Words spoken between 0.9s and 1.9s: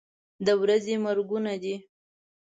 مرګونه دي.